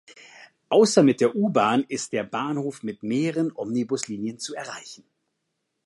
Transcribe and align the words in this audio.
Außer 0.69 1.03
mit 1.03 1.21
der 1.21 1.35
U-Bahn 1.35 1.83
ist 1.87 2.11
der 2.13 2.23
Bahnhof 2.23 2.81
mit 2.81 3.03
mehreren 3.03 3.51
Omnibus-Linien 3.55 4.39
zu 4.39 4.55
erreichen. 4.55 5.03